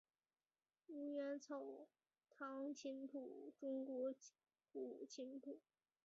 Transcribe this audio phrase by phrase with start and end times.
[0.87, 1.61] 桐园草
[2.31, 4.15] 堂琴谱中国
[4.73, 5.59] 古琴谱。